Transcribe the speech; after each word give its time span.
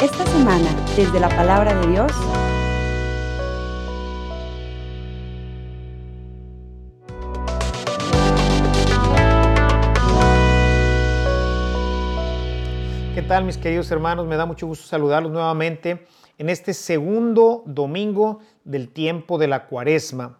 Esta 0.00 0.24
semana, 0.24 0.74
desde 0.96 1.20
la 1.20 1.28
palabra 1.28 1.78
de 1.78 1.88
Dios, 1.88 2.10
¿Qué 13.14 13.20
tal 13.20 13.44
mis 13.44 13.58
queridos 13.58 13.90
hermanos? 13.90 14.26
Me 14.26 14.36
da 14.36 14.46
mucho 14.46 14.66
gusto 14.66 14.86
saludarlos 14.86 15.30
nuevamente 15.30 16.06
en 16.38 16.48
este 16.48 16.72
segundo 16.72 17.62
domingo 17.66 18.40
del 18.64 18.88
tiempo 18.88 19.36
de 19.36 19.48
la 19.48 19.66
cuaresma. 19.66 20.38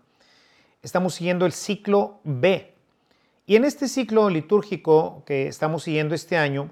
Estamos 0.82 1.12
siguiendo 1.12 1.44
el 1.44 1.52
ciclo 1.52 2.20
B. 2.24 2.72
Y 3.44 3.56
en 3.56 3.66
este 3.66 3.88
ciclo 3.88 4.30
litúrgico 4.30 5.22
que 5.26 5.48
estamos 5.48 5.82
siguiendo 5.82 6.14
este 6.14 6.38
año, 6.38 6.70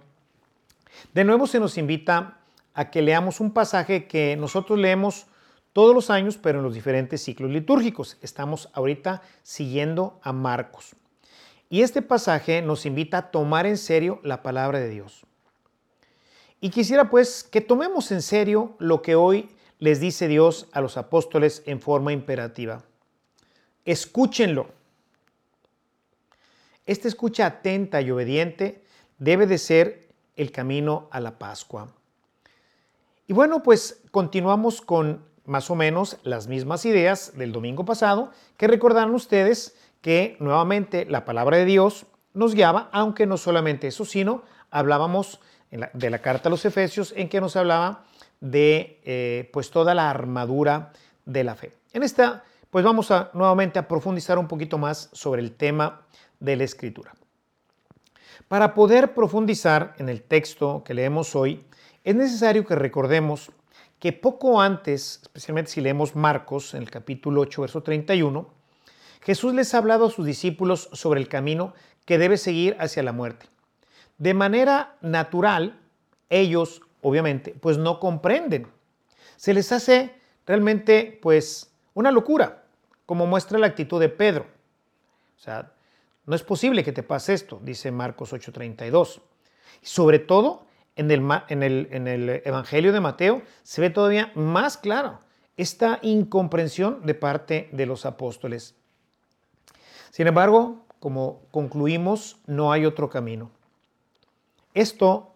de 1.15 1.25
nuevo 1.25 1.47
se 1.47 1.61
nos 1.61 1.79
invita 1.79 2.39
a 2.75 2.91
que 2.91 3.03
leamos 3.03 3.41
un 3.41 3.53
pasaje 3.53 4.07
que 4.07 4.37
nosotros 4.37 4.79
leemos 4.79 5.27
todos 5.73 5.95
los 5.95 6.11
años, 6.11 6.37
pero 6.37 6.59
en 6.59 6.65
los 6.65 6.75
diferentes 6.75 7.23
ciclos 7.23 7.51
litúrgicos. 7.51 8.17
Estamos 8.23 8.69
ahorita 8.73 9.23
siguiendo 9.43 10.19
a 10.23 10.33
Marcos. 10.33 10.97
Y 11.69 11.83
este 11.83 12.03
pasaje 12.03 12.63
nos 12.63 12.87
invita 12.87 13.19
a 13.19 13.31
tomar 13.31 13.67
en 13.67 13.77
serio 13.77 14.21
la 14.25 14.43
palabra 14.43 14.81
de 14.81 14.89
Dios. 14.89 15.25
Y 16.61 16.71
quisiera 16.71 17.09
pues 17.09 17.45
que 17.45 17.61
tomemos 17.61 18.11
en 18.11 18.23
serio 18.23 18.75
lo 18.79 19.03
que 19.03 19.15
hoy 19.15 19.49
les 19.79 20.01
dice 20.01 20.29
Dios 20.29 20.69
a 20.73 20.81
los 20.81 20.97
apóstoles 20.97 21.63
en 21.67 21.81
forma 21.81 22.13
imperativa. 22.13 22.85
Escúchenlo. 23.85 24.69
Esta 26.85 27.09
escucha 27.09 27.47
atenta 27.47 28.03
y 28.03 28.11
obediente 28.11 28.85
debe 29.19 29.47
de 29.47 29.59
ser 29.59 30.10
el 30.41 30.53
camino 30.53 31.09
a 31.11 31.21
la 31.21 31.39
Pascua. 31.39 31.89
Y 33.27 33.33
bueno, 33.33 33.63
pues 33.63 34.01
continuamos 34.11 34.81
con 34.81 35.23
más 35.45 35.71
o 35.71 35.75
menos 35.75 36.17
las 36.23 36.49
mismas 36.49 36.85
ideas 36.87 37.37
del 37.37 37.53
domingo 37.53 37.85
pasado, 37.85 38.31
que 38.57 38.67
recordarán 38.67 39.15
ustedes 39.15 39.77
que 40.01 40.37
nuevamente 40.41 41.05
la 41.05 41.25
palabra 41.25 41.59
de 41.59 41.67
Dios 41.67 42.07
nos 42.33 42.55
guiaba, 42.55 42.89
aunque 42.93 43.27
no 43.27 43.37
solamente 43.37 43.89
eso, 43.89 44.05
sino 44.05 44.43
hablábamos 44.71 45.41
de 45.71 46.11
la 46.11 46.21
carta 46.21 46.49
a 46.49 46.51
los 46.51 46.65
Efesios 46.65 47.13
en 47.17 47.29
que 47.29 47.41
nos 47.41 47.57
hablaba 47.57 48.05
de 48.41 49.01
eh, 49.05 49.51
pues 49.53 49.71
toda 49.71 49.95
la 49.95 50.09
armadura 50.09 50.93
de 51.27 51.45
la 51.45 51.55
fe. 51.55 51.73
En 51.93 52.03
esta, 52.03 52.45
pues 52.71 52.85
vamos 52.85 53.11
a 53.11 53.31
nuevamente 53.35 53.79
a 53.79 53.87
profundizar 53.87 54.39
un 54.39 54.49
poquito 54.49 54.79
más 54.79 55.11
sobre 55.13 55.43
el 55.43 55.53
tema 55.53 56.03
de 56.39 56.57
la 56.57 56.65
escritura. 56.65 57.13
Para 58.51 58.75
poder 58.75 59.15
profundizar 59.15 59.95
en 59.99 60.09
el 60.09 60.23
texto 60.23 60.83
que 60.85 60.93
leemos 60.93 61.37
hoy, 61.37 61.65
es 62.03 62.17
necesario 62.17 62.67
que 62.67 62.75
recordemos 62.75 63.53
que 64.01 64.13
poco 64.13 64.61
antes, 64.61 65.21
especialmente 65.23 65.71
si 65.71 65.81
leemos 65.81 66.17
Marcos 66.17 66.75
en 66.75 66.83
el 66.83 66.91
capítulo 66.91 67.43
8, 67.43 67.61
verso 67.61 67.85
31, 67.85 68.49
Jesús 69.21 69.55
les 69.55 69.73
ha 69.73 69.79
hablado 69.79 70.07
a 70.07 70.11
sus 70.11 70.27
discípulos 70.27 70.89
sobre 70.93 71.21
el 71.21 71.29
camino 71.29 71.75
que 72.05 72.19
debe 72.19 72.37
seguir 72.37 72.77
hacia 72.81 73.05
la 73.05 73.13
muerte. 73.13 73.47
De 74.19 74.35
manera 74.35 74.97
natural, 75.01 75.79
ellos, 76.29 76.83
obviamente, 77.03 77.55
pues 77.55 77.79
no 77.79 78.01
comprenden. 78.01 78.67
Se 79.37 79.55
les 79.55 79.71
hace 79.71 80.21
realmente, 80.45 81.21
pues, 81.23 81.71
una 81.95 82.11
locura, 82.11 82.65
como 83.07 83.29
muestra 83.29 83.61
la 83.61 83.69
actitud 83.69 84.01
de 84.01 84.09
Pedro. 84.09 84.45
O 85.37 85.41
sea, 85.41 85.71
no 86.27 86.35
es 86.37 86.43
posible 86.43 86.85
que 86.85 86.93
te 86.93 87.03
pase 87.03 87.35
esto, 87.35 87.61
dice 87.63 87.91
Marcos 87.91 88.33
8:32. 88.33 89.21
Sobre 89.83 90.19
todo 90.19 90.67
en 90.97 91.11
el, 91.11 91.23
en, 91.49 92.09
el, 92.09 92.43
Evangelio 92.45 92.93
de 92.93 93.01
Mateo 93.01 93.43
se 93.63 93.81
ve 93.81 93.91
todavía 93.91 94.33
más 94.35 94.77
claro 94.77 95.21
esta 95.57 95.99
incomprensión 96.03 97.05
de 97.07 97.15
parte 97.15 97.69
de 97.73 97.87
los 97.87 98.07
apóstoles. 98.07 98.75
Sin 100.11 100.27
embargo, 100.27 100.85
como 100.99 101.43
concluimos, 101.51 102.39
no 102.47 102.73
hay 102.73 102.85
otro 102.85 103.09
camino. 103.09 103.51
Esto 104.75 105.35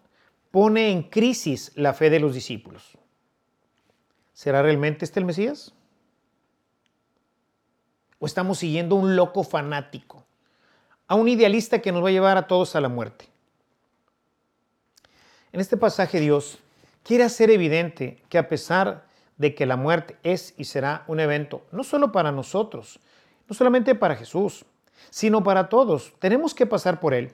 pone 0.51 0.91
en 0.91 1.03
crisis 1.03 1.71
la 1.75 1.93
fe 1.93 2.09
de 2.09 2.19
los 2.19 2.33
discípulos. 2.33 2.97
¿Será 4.33 4.61
realmente 4.61 5.05
este 5.05 5.19
el 5.19 5.25
Mesías? 5.25 5.73
¿O 8.19 8.25
estamos 8.25 8.59
siguiendo 8.59 8.95
un 8.95 9.15
loco 9.15 9.43
fanático? 9.43 10.24
A 11.07 11.15
un 11.15 11.27
idealista 11.27 11.79
que 11.79 11.91
nos 11.91 12.03
va 12.03 12.09
a 12.09 12.13
llevar 12.13 12.37
a 12.37 12.47
todos 12.47 12.75
a 12.75 12.81
la 12.81 12.89
muerte. 12.89 13.27
En 15.51 15.61
este 15.61 15.77
pasaje 15.77 16.19
Dios 16.19 16.59
quiere 17.03 17.23
hacer 17.23 17.49
evidente 17.49 18.21
que 18.29 18.37
a 18.37 18.49
pesar 18.49 19.05
de 19.37 19.53
que 19.53 19.65
la 19.65 19.77
muerte 19.77 20.17
es 20.23 20.53
y 20.57 20.65
será 20.65 21.03
un 21.07 21.19
evento, 21.19 21.61
no 21.71 21.83
solo 21.83 22.11
para 22.11 22.31
nosotros, 22.31 22.99
no 23.47 23.55
solamente 23.55 23.95
para 23.95 24.15
Jesús, 24.15 24.65
sino 25.09 25.43
para 25.43 25.69
todos, 25.69 26.13
tenemos 26.19 26.53
que 26.55 26.65
pasar 26.65 26.99
por 26.99 27.13
Él. 27.13 27.31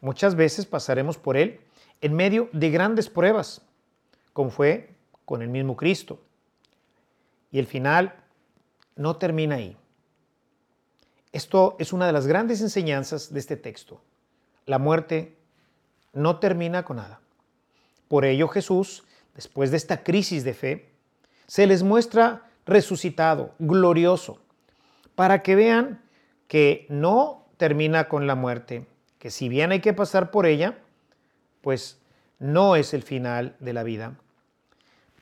Muchas 0.00 0.34
veces 0.34 0.66
pasaremos 0.66 1.18
por 1.18 1.36
Él 1.36 1.60
en 2.00 2.14
medio 2.14 2.48
de 2.52 2.70
grandes 2.70 3.08
pruebas, 3.08 3.62
como 4.32 4.50
fue 4.50 4.94
con 5.24 5.42
el 5.42 5.48
mismo 5.48 5.76
Cristo. 5.76 6.18
Y 7.50 7.58
el 7.58 7.66
final 7.66 8.14
no 8.96 9.16
termina 9.16 9.56
ahí. 9.56 9.76
Esto 11.32 11.76
es 11.78 11.92
una 11.92 12.06
de 12.06 12.12
las 12.12 12.26
grandes 12.26 12.60
enseñanzas 12.60 13.32
de 13.32 13.40
este 13.40 13.56
texto. 13.56 14.00
La 14.66 14.78
muerte 14.78 15.36
no 16.12 16.38
termina 16.38 16.84
con 16.84 16.96
nada. 16.96 17.20
Por 18.08 18.24
ello 18.24 18.48
Jesús, 18.48 19.04
después 19.34 19.70
de 19.70 19.76
esta 19.76 20.02
crisis 20.02 20.42
de 20.42 20.54
fe, 20.54 20.90
se 21.46 21.66
les 21.66 21.82
muestra 21.82 22.50
resucitado, 22.66 23.54
glorioso, 23.58 24.40
para 25.14 25.42
que 25.42 25.54
vean 25.54 26.02
que 26.48 26.86
no 26.88 27.46
termina 27.56 28.08
con 28.08 28.26
la 28.26 28.34
muerte, 28.34 28.86
que 29.18 29.30
si 29.30 29.48
bien 29.48 29.70
hay 29.70 29.80
que 29.80 29.92
pasar 29.92 30.30
por 30.30 30.46
ella, 30.46 30.78
pues 31.60 31.98
no 32.38 32.74
es 32.74 32.94
el 32.94 33.02
final 33.02 33.54
de 33.60 33.72
la 33.72 33.82
vida. 33.82 34.16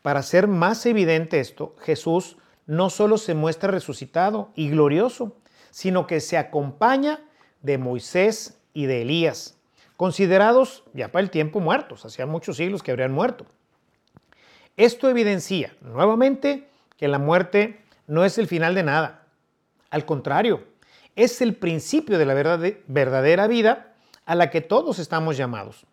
Para 0.02 0.20
hacer 0.20 0.46
más 0.46 0.86
evidente 0.86 1.40
esto, 1.40 1.74
Jesús 1.80 2.38
no 2.66 2.90
solo 2.90 3.18
se 3.18 3.34
muestra 3.34 3.70
resucitado 3.70 4.50
y 4.54 4.70
glorioso, 4.70 5.36
sino 5.78 6.08
que 6.08 6.18
se 6.18 6.36
acompaña 6.36 7.20
de 7.62 7.78
Moisés 7.78 8.58
y 8.74 8.86
de 8.86 9.02
Elías, 9.02 9.56
considerados 9.96 10.82
ya 10.92 11.12
para 11.12 11.22
el 11.22 11.30
tiempo 11.30 11.60
muertos, 11.60 12.04
hacía 12.04 12.26
muchos 12.26 12.56
siglos 12.56 12.82
que 12.82 12.90
habrían 12.90 13.12
muerto. 13.12 13.46
Esto 14.76 15.08
evidencia 15.08 15.76
nuevamente 15.80 16.68
que 16.96 17.06
la 17.06 17.20
muerte 17.20 17.80
no 18.08 18.24
es 18.24 18.38
el 18.38 18.48
final 18.48 18.74
de 18.74 18.82
nada. 18.82 19.28
Al 19.90 20.04
contrario, 20.04 20.64
es 21.14 21.40
el 21.42 21.54
principio 21.54 22.18
de 22.18 22.26
la 22.26 22.34
verdadera 22.88 23.46
vida 23.46 23.94
a 24.26 24.34
la 24.34 24.50
que 24.50 24.60
todos 24.60 24.98
estamos 24.98 25.36
llamados. 25.36 25.86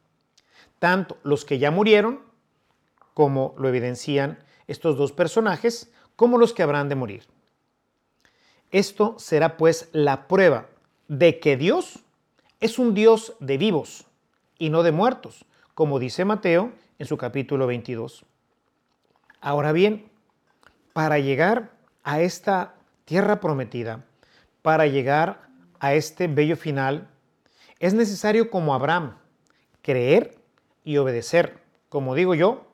Tanto 0.79 1.19
los 1.21 1.45
que 1.45 1.59
ya 1.59 1.69
murieron, 1.69 2.21
como 3.13 3.53
lo 3.59 3.69
evidencian 3.69 4.43
estos 4.65 4.97
dos 4.97 5.11
personajes, 5.11 5.91
como 6.15 6.39
los 6.39 6.53
que 6.53 6.63
habrán 6.63 6.89
de 6.89 6.95
morir. 6.95 7.27
Esto 8.71 9.15
será 9.19 9.57
pues 9.57 9.89
la 9.91 10.27
prueba 10.27 10.67
de 11.07 11.39
que 11.39 11.57
Dios 11.57 11.99
es 12.59 12.79
un 12.79 12.93
Dios 12.93 13.35
de 13.39 13.57
vivos 13.57 14.05
y 14.57 14.69
no 14.69 14.83
de 14.83 14.91
muertos, 14.91 15.45
como 15.73 15.99
dice 15.99 16.25
Mateo 16.25 16.71
en 16.99 17.05
su 17.05 17.17
capítulo 17.17 17.67
22. 17.67 18.25
Ahora 19.41 19.71
bien, 19.71 20.09
para 20.93 21.19
llegar 21.19 21.71
a 22.03 22.21
esta 22.21 22.75
tierra 23.05 23.39
prometida, 23.39 24.03
para 24.61 24.87
llegar 24.87 25.47
a 25.79 25.93
este 25.93 26.27
bello 26.27 26.57
final, 26.57 27.07
es 27.79 27.93
necesario 27.93 28.49
como 28.49 28.73
Abraham 28.73 29.17
creer 29.81 30.39
y 30.83 30.97
obedecer, 30.97 31.59
como 31.89 32.15
digo 32.15 32.33
yo, 32.33 32.65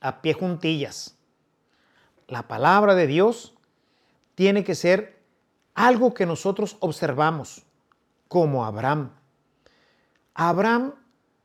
a 0.00 0.22
pie 0.22 0.32
juntillas. 0.32 1.16
La 2.28 2.48
palabra 2.48 2.94
de 2.94 3.06
Dios 3.06 3.54
tiene 4.34 4.64
que 4.64 4.74
ser 4.74 5.13
algo 5.74 6.14
que 6.14 6.26
nosotros 6.26 6.76
observamos, 6.80 7.64
como 8.28 8.64
Abraham. 8.64 9.10
A 10.34 10.48
Abraham, 10.48 10.94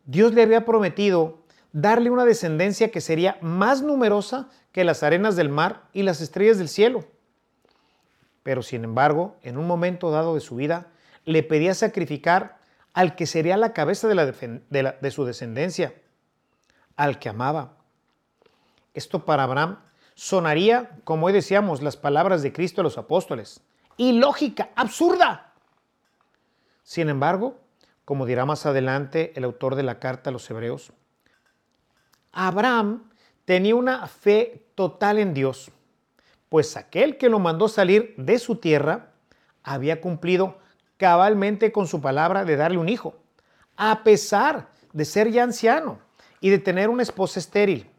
Dios 0.05 0.33
le 0.33 0.43
había 0.43 0.65
prometido 0.65 1.43
darle 1.71 2.09
una 2.09 2.25
descendencia 2.25 2.89
que 2.91 3.01
sería 3.01 3.37
más 3.41 3.81
numerosa 3.81 4.49
que 4.71 4.83
las 4.83 5.03
arenas 5.03 5.35
del 5.35 5.49
mar 5.49 5.83
y 5.93 6.03
las 6.03 6.21
estrellas 6.21 6.57
del 6.57 6.69
cielo. 6.69 7.05
Pero 8.43 8.63
sin 8.63 8.83
embargo, 8.83 9.35
en 9.43 9.57
un 9.57 9.67
momento 9.67 10.09
dado 10.09 10.35
de 10.35 10.41
su 10.41 10.55
vida, 10.55 10.87
le 11.25 11.43
pedía 11.43 11.73
sacrificar 11.75 12.57
al 12.93 13.15
que 13.15 13.27
sería 13.27 13.57
la 13.57 13.73
cabeza 13.73 14.07
de, 14.07 14.95
de 14.99 15.11
su 15.11 15.25
descendencia, 15.25 15.93
al 16.95 17.19
que 17.19 17.29
amaba. 17.29 17.77
Esto 18.93 19.25
para 19.25 19.43
Abraham 19.43 19.79
sonaría, 20.15 20.97
como 21.03 21.27
hoy 21.27 21.33
decíamos, 21.33 21.81
las 21.83 21.97
palabras 21.97 22.41
de 22.41 22.51
Cristo 22.51 22.81
a 22.81 22.83
los 22.83 22.97
apóstoles 22.97 23.61
ilógica, 23.99 24.69
absurda. 24.75 25.53
Sin 26.83 27.09
embargo, 27.09 27.59
como 28.05 28.25
dirá 28.25 28.45
más 28.45 28.65
adelante 28.65 29.33
el 29.35 29.43
autor 29.43 29.75
de 29.75 29.83
la 29.83 29.99
carta 29.99 30.29
a 30.29 30.33
los 30.33 30.49
hebreos, 30.49 30.93
Abraham 32.31 33.11
tenía 33.45 33.75
una 33.75 34.07
fe 34.07 34.65
total 34.73 35.19
en 35.19 35.33
Dios, 35.33 35.69
pues 36.47 36.77
aquel 36.77 37.17
que 37.17 37.29
lo 37.29 37.39
mandó 37.39 37.67
salir 37.67 38.15
de 38.17 38.39
su 38.39 38.55
tierra 38.55 39.11
había 39.63 39.99
cumplido 39.99 40.57
cabalmente 40.97 41.71
con 41.71 41.85
su 41.85 42.01
palabra 42.01 42.45
de 42.45 42.55
darle 42.55 42.77
un 42.77 42.89
hijo, 42.89 43.15
a 43.75 44.03
pesar 44.03 44.69
de 44.93 45.03
ser 45.03 45.29
ya 45.29 45.43
anciano 45.43 45.99
y 46.39 46.49
de 46.49 46.59
tener 46.59 46.89
una 46.89 47.03
esposa 47.03 47.39
estéril. 47.39 47.89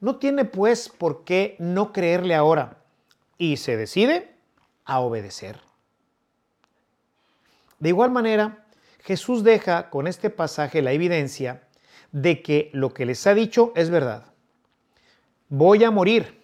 No 0.00 0.16
tiene 0.16 0.44
pues 0.44 0.88
por 0.88 1.24
qué 1.24 1.54
no 1.60 1.92
creerle 1.92 2.34
ahora 2.34 2.78
y 3.38 3.58
se 3.58 3.76
decide 3.76 4.29
a 4.90 4.98
obedecer. 4.98 5.60
De 7.78 7.90
igual 7.90 8.10
manera, 8.10 8.66
Jesús 9.04 9.44
deja 9.44 9.88
con 9.88 10.08
este 10.08 10.30
pasaje 10.30 10.82
la 10.82 10.90
evidencia 10.90 11.62
de 12.10 12.42
que 12.42 12.70
lo 12.72 12.92
que 12.92 13.06
les 13.06 13.24
ha 13.28 13.34
dicho 13.34 13.72
es 13.76 13.88
verdad. 13.88 14.24
Voy 15.48 15.84
a 15.84 15.92
morir, 15.92 16.42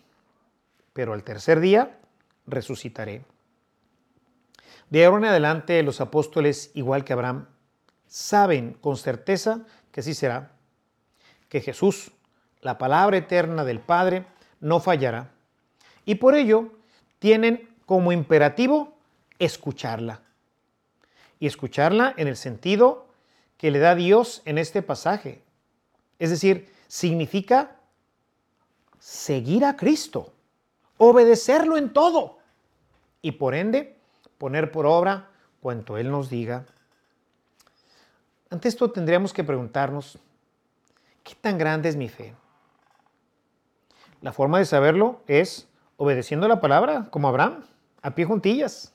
pero 0.93 1.12
al 1.12 1.25
tercer 1.25 1.58
día 1.58 1.98
resucitaré. 2.46 3.25
De 4.90 5.04
ahora 5.04 5.19
en 5.19 5.25
adelante 5.25 5.82
los 5.82 6.00
apóstoles, 6.00 6.70
igual 6.75 7.04
que 7.04 7.14
Abraham, 7.14 7.49
saben 8.06 8.75
con 8.75 8.96
certeza 8.96 9.66
que 9.90 10.00
así 10.00 10.14
será, 10.14 10.52
que 11.49 11.60
Jesús, 11.60 12.12
la 12.60 12.78
palabra 12.78 13.16
eterna 13.16 13.64
del 13.64 13.81
Padre, 13.81 14.25
no 14.60 14.78
fallará. 14.78 15.32
Y 16.04 16.14
por 16.14 16.37
ello 16.37 16.70
tienen 17.19 17.75
como 17.86 18.12
imperativo 18.12 18.92
escucharla 19.38 20.20
y 21.38 21.46
escucharla 21.46 22.12
en 22.16 22.28
el 22.28 22.36
sentido 22.36 23.06
que 23.56 23.70
le 23.70 23.78
da 23.78 23.94
Dios 23.94 24.42
en 24.44 24.58
este 24.58 24.82
pasaje. 24.82 25.42
Es 26.18 26.30
decir, 26.30 26.70
significa 26.88 27.76
seguir 28.98 29.64
a 29.64 29.76
Cristo, 29.76 30.32
obedecerlo 30.98 31.76
en 31.76 31.92
todo 31.92 32.38
y 33.22 33.32
por 33.32 33.54
ende 33.54 33.96
poner 34.38 34.72
por 34.72 34.86
obra 34.86 35.30
cuanto 35.60 35.96
Él 35.96 36.10
nos 36.10 36.28
diga. 36.28 36.66
Ante 38.50 38.68
esto 38.68 38.90
tendríamos 38.90 39.32
que 39.32 39.44
preguntarnos, 39.44 40.18
¿qué 41.22 41.34
tan 41.34 41.58
grande 41.58 41.88
es 41.88 41.96
mi 41.96 42.08
fe? 42.08 42.34
La 44.22 44.32
forma 44.32 44.58
de 44.58 44.64
saberlo 44.64 45.20
es 45.26 45.68
obedeciendo 45.96 46.48
la 46.48 46.60
palabra, 46.60 47.08
como 47.10 47.28
Abraham, 47.28 47.64
a 48.06 48.14
pie 48.14 48.24
juntillas. 48.24 48.92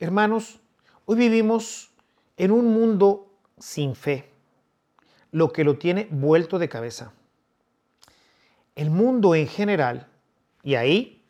Hermanos, 0.00 0.58
hoy 1.04 1.18
vivimos 1.18 1.90
en 2.38 2.50
un 2.50 2.72
mundo 2.72 3.30
sin 3.58 3.94
fe, 3.94 4.30
lo 5.30 5.52
que 5.52 5.62
lo 5.62 5.76
tiene 5.76 6.08
vuelto 6.10 6.58
de 6.58 6.70
cabeza. 6.70 7.12
El 8.76 8.88
mundo 8.88 9.34
en 9.34 9.46
general, 9.46 10.08
y 10.62 10.76
ahí 10.76 11.22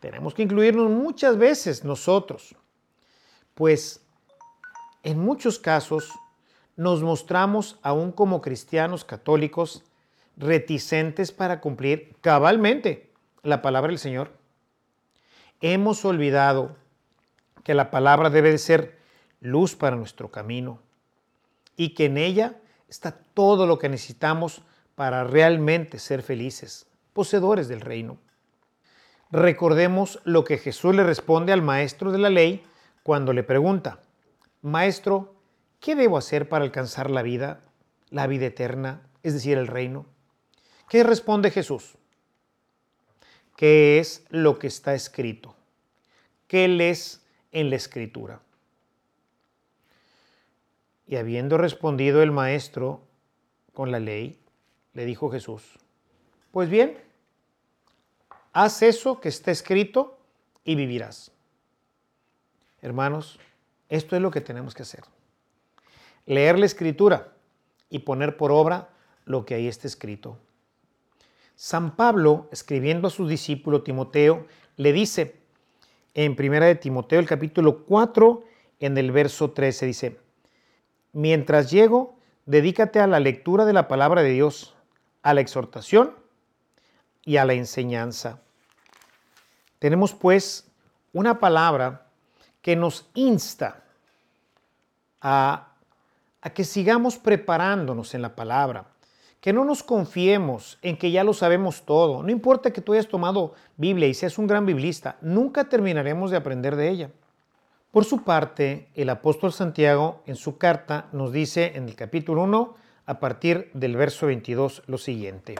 tenemos 0.00 0.34
que 0.34 0.42
incluirnos 0.42 0.90
muchas 0.90 1.38
veces 1.38 1.82
nosotros, 1.82 2.54
pues 3.54 4.02
en 5.02 5.18
muchos 5.18 5.58
casos 5.58 6.12
nos 6.76 7.02
mostramos 7.02 7.78
aún 7.80 8.12
como 8.12 8.42
cristianos 8.42 9.06
católicos 9.06 9.84
reticentes 10.36 11.32
para 11.32 11.62
cumplir 11.62 12.14
cabalmente 12.20 13.10
la 13.42 13.62
palabra 13.62 13.88
del 13.88 13.98
Señor. 13.98 14.44
Hemos 15.60 16.04
olvidado 16.04 16.76
que 17.64 17.74
la 17.74 17.90
palabra 17.90 18.30
debe 18.30 18.50
de 18.50 18.58
ser 18.58 18.98
luz 19.40 19.74
para 19.74 19.96
nuestro 19.96 20.30
camino 20.30 20.80
y 21.76 21.90
que 21.90 22.06
en 22.06 22.18
ella 22.18 22.56
está 22.88 23.12
todo 23.12 23.66
lo 23.66 23.78
que 23.78 23.88
necesitamos 23.88 24.62
para 24.94 25.24
realmente 25.24 25.98
ser 25.98 26.22
felices, 26.22 26.86
poseedores 27.12 27.68
del 27.68 27.80
reino. 27.80 28.18
Recordemos 29.30 30.20
lo 30.24 30.44
que 30.44 30.58
Jesús 30.58 30.94
le 30.94 31.04
responde 31.04 31.52
al 31.52 31.62
maestro 31.62 32.12
de 32.12 32.18
la 32.18 32.30
ley 32.30 32.64
cuando 33.02 33.32
le 33.32 33.42
pregunta, 33.42 34.00
Maestro, 34.62 35.34
¿qué 35.80 35.94
debo 35.94 36.16
hacer 36.16 36.48
para 36.48 36.64
alcanzar 36.64 37.10
la 37.10 37.22
vida, 37.22 37.60
la 38.10 38.26
vida 38.26 38.46
eterna, 38.46 39.02
es 39.22 39.34
decir, 39.34 39.58
el 39.58 39.66
reino? 39.66 40.06
¿Qué 40.88 41.02
responde 41.02 41.50
Jesús? 41.50 41.95
¿Qué 43.56 43.98
es 43.98 44.24
lo 44.30 44.58
que 44.58 44.66
está 44.66 44.94
escrito? 44.94 45.54
¿Qué 46.46 46.68
les 46.68 47.26
en 47.56 47.70
la 47.70 47.76
escritura. 47.76 48.40
Y 51.06 51.16
habiendo 51.16 51.56
respondido 51.56 52.22
el 52.22 52.32
maestro 52.32 53.00
con 53.72 53.90
la 53.90 53.98
ley, 53.98 54.38
le 54.92 55.06
dijo 55.06 55.30
Jesús, 55.30 55.62
pues 56.50 56.68
bien, 56.68 56.98
haz 58.52 58.82
eso 58.82 59.22
que 59.22 59.30
está 59.30 59.50
escrito 59.50 60.18
y 60.64 60.74
vivirás. 60.74 61.32
Hermanos, 62.82 63.38
esto 63.88 64.16
es 64.16 64.20
lo 64.20 64.30
que 64.30 64.42
tenemos 64.42 64.74
que 64.74 64.82
hacer. 64.82 65.04
Leer 66.26 66.58
la 66.58 66.66
escritura 66.66 67.32
y 67.88 68.00
poner 68.00 68.36
por 68.36 68.52
obra 68.52 68.90
lo 69.24 69.46
que 69.46 69.54
ahí 69.54 69.66
está 69.66 69.86
escrito. 69.86 70.38
San 71.56 71.96
Pablo, 71.96 72.48
escribiendo 72.52 73.08
a 73.08 73.10
su 73.10 73.26
discípulo 73.26 73.82
Timoteo, 73.82 74.46
le 74.76 74.92
dice, 74.92 75.40
en 76.12 76.36
Primera 76.36 76.66
de 76.66 76.74
Timoteo, 76.74 77.18
el 77.18 77.26
capítulo 77.26 77.84
4, 77.84 78.44
en 78.80 78.98
el 78.98 79.10
verso 79.10 79.52
13, 79.52 79.86
dice, 79.86 80.20
mientras 81.14 81.70
llego, 81.70 82.18
dedícate 82.44 83.00
a 83.00 83.06
la 83.06 83.20
lectura 83.20 83.64
de 83.64 83.72
la 83.72 83.88
palabra 83.88 84.22
de 84.22 84.30
Dios, 84.30 84.76
a 85.22 85.32
la 85.32 85.40
exhortación 85.40 86.14
y 87.24 87.38
a 87.38 87.46
la 87.46 87.54
enseñanza. 87.54 88.42
Tenemos 89.78 90.12
pues 90.12 90.70
una 91.14 91.40
palabra 91.40 92.06
que 92.60 92.76
nos 92.76 93.08
insta 93.14 93.82
a, 95.22 95.72
a 96.42 96.50
que 96.50 96.64
sigamos 96.64 97.16
preparándonos 97.16 98.14
en 98.14 98.20
la 98.20 98.36
palabra, 98.36 98.88
que 99.46 99.52
no 99.52 99.64
nos 99.64 99.84
confiemos 99.84 100.76
en 100.82 100.96
que 100.96 101.12
ya 101.12 101.22
lo 101.22 101.32
sabemos 101.32 101.84
todo. 101.84 102.24
No 102.24 102.32
importa 102.32 102.72
que 102.72 102.80
tú 102.80 102.94
hayas 102.94 103.06
tomado 103.06 103.54
Biblia 103.76 104.08
y 104.08 104.14
seas 104.14 104.38
un 104.38 104.48
gran 104.48 104.66
biblista, 104.66 105.18
nunca 105.20 105.68
terminaremos 105.68 106.32
de 106.32 106.36
aprender 106.36 106.74
de 106.74 106.90
ella. 106.90 107.10
Por 107.92 108.04
su 108.04 108.24
parte, 108.24 108.88
el 108.96 109.08
apóstol 109.08 109.52
Santiago 109.52 110.20
en 110.26 110.34
su 110.34 110.58
carta 110.58 111.06
nos 111.12 111.30
dice 111.30 111.74
en 111.76 111.84
el 111.88 111.94
capítulo 111.94 112.42
1, 112.42 112.74
a 113.06 113.20
partir 113.20 113.70
del 113.72 113.96
verso 113.96 114.26
22, 114.26 114.82
lo 114.88 114.98
siguiente. 114.98 115.54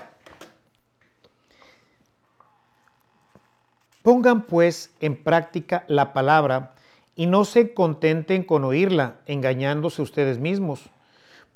Pongan 4.03 4.47
pues 4.47 4.97
en 4.99 5.15
práctica 5.15 5.85
la 5.87 6.13
palabra 6.13 6.75
y 7.15 7.27
no 7.27 7.45
se 7.45 7.73
contenten 7.73 8.43
con 8.43 8.65
oírla, 8.65 9.21
engañándose 9.27 10.03
ustedes 10.03 10.41
mismos 10.41 10.91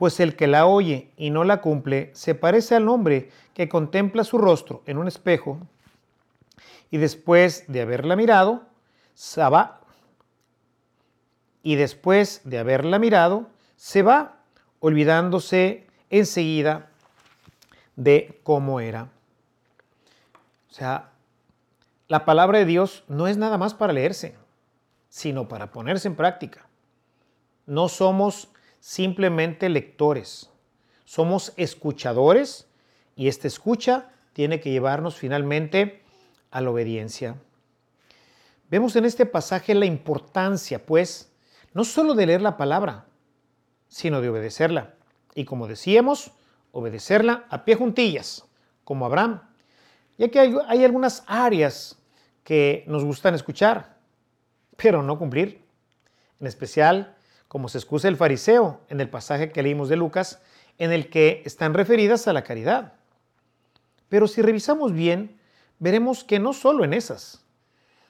pues 0.01 0.19
el 0.19 0.35
que 0.35 0.47
la 0.47 0.65
oye 0.65 1.11
y 1.19 1.29
no 1.29 1.45
la 1.45 1.61
cumple 1.61 2.11
se 2.15 2.35
parece 2.35 2.75
al 2.75 2.89
hombre 2.89 3.29
que 3.53 3.69
contempla 3.69 4.25
su 4.25 4.39
rostro 4.39 4.83
en 4.87 4.97
un 4.97 5.07
espejo 5.07 5.61
y 6.91 6.97
después 6.97 7.65
de 7.69 7.83
haberla 7.83 8.17
mirado, 8.17 8.63
se 9.13 9.43
va. 9.43 9.83
Y 11.63 11.75
después 11.75 12.41
de 12.45 12.59
haberla 12.59 12.99
mirado, 12.99 13.51
se 13.77 14.01
va, 14.01 14.39
olvidándose 14.79 15.87
enseguida 16.09 16.89
de 17.95 18.41
cómo 18.43 18.81
era. 18.81 19.11
O 20.71 20.73
sea, 20.73 21.11
la 22.09 22.25
palabra 22.25 22.59
de 22.59 22.65
Dios 22.65 23.05
no 23.07 23.27
es 23.27 23.37
nada 23.37 23.59
más 23.59 23.75
para 23.75 23.93
leerse, 23.93 24.35
sino 25.11 25.47
para 25.47 25.71
ponerse 25.71 26.09
en 26.09 26.17
práctica. 26.17 26.65
No 27.67 27.91
somos 27.91 28.49
simplemente 28.81 29.69
lectores, 29.69 30.51
somos 31.05 31.53
escuchadores 31.57 32.67
y 33.15 33.29
esta 33.29 33.47
escucha 33.47 34.11
tiene 34.33 34.61
que 34.61 34.71
llevarnos 34.71 35.17
finalmente 35.17 36.03
a 36.51 36.61
la 36.61 36.71
obediencia. 36.71 37.37
Vemos 38.71 38.95
en 38.97 39.05
este 39.05 39.27
pasaje 39.27 39.75
la 39.75 39.87
importancia, 39.87 40.85
pues, 40.85 41.33
no 41.75 41.85
solo 41.85 42.15
de 42.15 42.27
leer 42.27 42.43
la 42.43 42.57
palabra, 42.57 43.07
sino 43.89 44.21
de 44.21 44.29
obedecerla. 44.29 44.95
Y 45.35 45.45
como 45.45 45.67
decíamos, 45.67 46.33
obedecerla 46.73 47.47
a 47.51 47.65
pie 47.65 47.75
juntillas, 47.75 48.45
como 48.85 49.05
Abraham, 49.07 49.43
ya 50.17 50.29
que 50.29 50.39
hay, 50.39 50.55
hay 50.69 50.85
algunas 50.85 51.25
áreas 51.27 51.99
que 52.45 52.85
nos 52.87 53.05
gustan 53.05 53.35
escuchar, 53.35 53.97
pero 54.77 55.03
no 55.03 55.19
cumplir. 55.19 55.65
En 56.39 56.47
especial 56.47 57.17
como 57.51 57.69
se 57.69 57.79
excusa 57.79 58.07
el 58.07 58.17
fariseo 58.17 58.79
en 58.91 59.01
el 59.01 59.11
pasaje 59.11 59.51
que 59.51 59.65
leímos 59.65 59.89
de 59.89 59.97
Lucas, 59.97 60.41
en 60.79 60.93
el 60.93 61.11
que 61.11 61.43
están 61.45 61.75
referidas 61.75 62.29
a 62.29 62.33
la 62.33 62.45
caridad. 62.45 62.93
Pero 64.09 64.29
si 64.29 64.41
revisamos 64.41 64.93
bien, 64.93 65.37
veremos 65.81 66.23
que 66.23 66.39
no 66.39 66.53
solo 66.53 66.85
en 66.85 66.95
esas, 66.95 67.45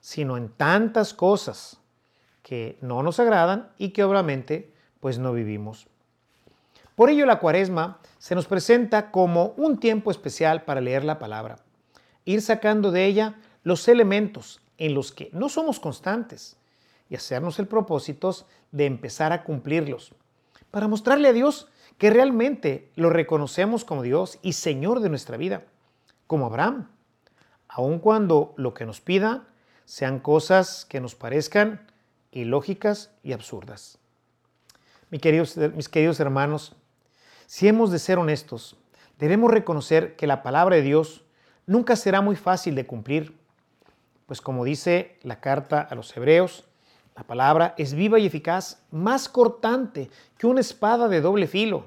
sino 0.02 0.36
en 0.36 0.50
tantas 0.50 1.14
cosas 1.14 1.78
que 2.42 2.76
no 2.82 3.02
nos 3.02 3.18
agradan 3.18 3.70
y 3.78 3.92
que 3.92 4.04
obviamente 4.04 4.74
pues 5.00 5.18
no 5.18 5.32
vivimos. 5.32 5.86
Por 6.94 7.08
ello 7.08 7.24
la 7.24 7.38
cuaresma 7.38 7.98
se 8.18 8.34
nos 8.34 8.46
presenta 8.46 9.10
como 9.10 9.54
un 9.56 9.80
tiempo 9.80 10.10
especial 10.10 10.64
para 10.64 10.82
leer 10.82 11.02
la 11.02 11.18
palabra, 11.18 11.60
ir 12.26 12.42
sacando 12.42 12.90
de 12.90 13.06
ella 13.06 13.36
los 13.62 13.88
elementos 13.88 14.60
en 14.76 14.92
los 14.92 15.12
que 15.12 15.30
no 15.32 15.48
somos 15.48 15.80
constantes 15.80 16.59
y 17.10 17.16
hacernos 17.16 17.58
el 17.58 17.66
propósito 17.66 18.34
de 18.70 18.86
empezar 18.86 19.32
a 19.32 19.42
cumplirlos, 19.44 20.14
para 20.70 20.88
mostrarle 20.88 21.28
a 21.28 21.32
Dios 21.32 21.68
que 21.98 22.08
realmente 22.08 22.90
lo 22.94 23.10
reconocemos 23.10 23.84
como 23.84 24.02
Dios 24.02 24.38
y 24.40 24.54
Señor 24.54 25.00
de 25.00 25.10
nuestra 25.10 25.36
vida, 25.36 25.64
como 26.26 26.46
Abraham, 26.46 26.88
aun 27.68 27.98
cuando 27.98 28.54
lo 28.56 28.72
que 28.72 28.86
nos 28.86 29.00
pida 29.00 29.48
sean 29.84 30.20
cosas 30.20 30.86
que 30.88 31.00
nos 31.00 31.14
parezcan 31.16 31.86
ilógicas 32.30 33.10
y 33.22 33.32
absurdas. 33.32 33.98
Mis 35.10 35.20
queridos, 35.20 35.56
mis 35.74 35.88
queridos 35.88 36.20
hermanos, 36.20 36.76
si 37.46 37.66
hemos 37.66 37.90
de 37.90 37.98
ser 37.98 38.18
honestos, 38.18 38.76
debemos 39.18 39.50
reconocer 39.50 40.14
que 40.14 40.28
la 40.28 40.44
palabra 40.44 40.76
de 40.76 40.82
Dios 40.82 41.24
nunca 41.66 41.96
será 41.96 42.20
muy 42.20 42.36
fácil 42.36 42.76
de 42.76 42.86
cumplir, 42.86 43.36
pues 44.26 44.40
como 44.40 44.64
dice 44.64 45.18
la 45.22 45.40
carta 45.40 45.80
a 45.80 45.96
los 45.96 46.16
hebreos, 46.16 46.69
la 47.16 47.24
palabra 47.24 47.74
es 47.76 47.94
viva 47.94 48.18
y 48.18 48.26
eficaz, 48.26 48.82
más 48.90 49.28
cortante 49.28 50.10
que 50.38 50.46
una 50.46 50.60
espada 50.60 51.08
de 51.08 51.20
doble 51.20 51.46
filo, 51.46 51.86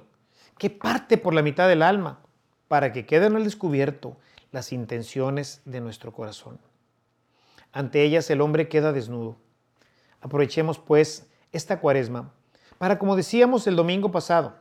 que 0.57 0.69
parte 0.69 1.17
por 1.17 1.33
la 1.33 1.41
mitad 1.41 1.67
del 1.67 1.81
alma, 1.81 2.19
para 2.67 2.91
que 2.91 3.05
queden 3.05 3.35
al 3.35 3.43
descubierto 3.43 4.17
las 4.51 4.71
intenciones 4.71 5.61
de 5.65 5.81
nuestro 5.81 6.11
corazón. 6.11 6.59
Ante 7.71 8.03
ellas 8.03 8.29
el 8.29 8.41
hombre 8.41 8.67
queda 8.67 8.91
desnudo. 8.91 9.37
Aprovechemos 10.21 10.79
pues 10.79 11.27
esta 11.51 11.79
cuaresma 11.79 12.31
para, 12.77 12.99
como 12.99 13.15
decíamos 13.15 13.65
el 13.67 13.75
domingo 13.75 14.11
pasado, 14.11 14.55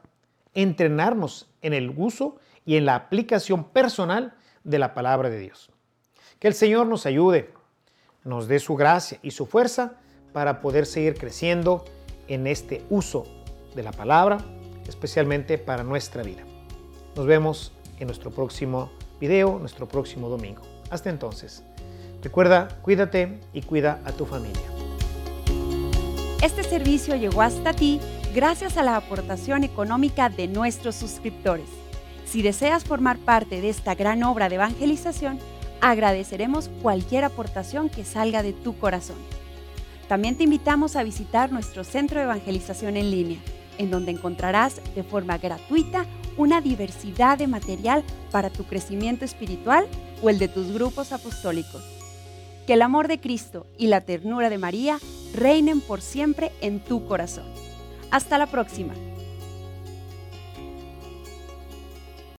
entrenarnos 0.54 1.48
en 1.60 1.72
el 1.72 1.92
uso 1.96 2.36
y 2.64 2.76
en 2.76 2.86
la 2.86 2.94
aplicación 2.94 3.64
personal 3.64 4.34
de 4.64 4.78
la 4.78 4.94
palabra 4.94 5.28
de 5.28 5.38
Dios. 5.38 5.70
Que 6.38 6.48
el 6.48 6.54
Señor 6.54 6.86
nos 6.86 7.06
ayude, 7.06 7.52
nos 8.24 8.48
dé 8.48 8.58
su 8.58 8.76
gracia 8.76 9.18
y 9.22 9.32
su 9.32 9.46
fuerza 9.46 9.98
para 10.32 10.60
poder 10.60 10.86
seguir 10.86 11.14
creciendo 11.14 11.84
en 12.28 12.46
este 12.46 12.84
uso 12.90 13.26
de 13.74 13.82
la 13.82 13.92
palabra, 13.92 14.38
especialmente 14.86 15.58
para 15.58 15.82
nuestra 15.82 16.22
vida. 16.22 16.42
Nos 17.16 17.26
vemos 17.26 17.72
en 17.98 18.06
nuestro 18.06 18.30
próximo 18.30 18.90
video, 19.20 19.58
nuestro 19.58 19.86
próximo 19.86 20.28
domingo. 20.28 20.62
Hasta 20.90 21.10
entonces, 21.10 21.62
recuerda, 22.22 22.68
cuídate 22.82 23.40
y 23.52 23.62
cuida 23.62 24.00
a 24.04 24.12
tu 24.12 24.26
familia. 24.26 24.62
Este 26.42 26.64
servicio 26.64 27.14
llegó 27.14 27.42
hasta 27.42 27.72
ti 27.72 28.00
gracias 28.34 28.76
a 28.76 28.82
la 28.82 28.96
aportación 28.96 29.62
económica 29.62 30.28
de 30.28 30.48
nuestros 30.48 30.96
suscriptores. 30.96 31.68
Si 32.24 32.42
deseas 32.42 32.84
formar 32.84 33.18
parte 33.18 33.60
de 33.60 33.68
esta 33.68 33.94
gran 33.94 34.22
obra 34.22 34.48
de 34.48 34.56
evangelización, 34.56 35.38
agradeceremos 35.80 36.70
cualquier 36.80 37.24
aportación 37.24 37.90
que 37.90 38.04
salga 38.04 38.42
de 38.42 38.52
tu 38.52 38.76
corazón. 38.78 39.18
También 40.12 40.36
te 40.36 40.44
invitamos 40.44 40.94
a 40.96 41.04
visitar 41.04 41.50
nuestro 41.52 41.84
centro 41.84 42.18
de 42.18 42.24
evangelización 42.24 42.98
en 42.98 43.10
línea, 43.10 43.38
en 43.78 43.90
donde 43.90 44.10
encontrarás 44.10 44.78
de 44.94 45.04
forma 45.04 45.38
gratuita 45.38 46.04
una 46.36 46.60
diversidad 46.60 47.38
de 47.38 47.46
material 47.46 48.04
para 48.30 48.50
tu 48.50 48.64
crecimiento 48.64 49.24
espiritual 49.24 49.86
o 50.22 50.28
el 50.28 50.38
de 50.38 50.48
tus 50.48 50.70
grupos 50.70 51.12
apostólicos. 51.12 51.82
Que 52.66 52.74
el 52.74 52.82
amor 52.82 53.08
de 53.08 53.20
Cristo 53.20 53.66
y 53.78 53.86
la 53.86 54.02
ternura 54.02 54.50
de 54.50 54.58
María 54.58 54.98
reinen 55.34 55.80
por 55.80 56.02
siempre 56.02 56.52
en 56.60 56.80
tu 56.80 57.06
corazón. 57.06 57.46
Hasta 58.10 58.36
la 58.36 58.48
próxima. 58.48 58.92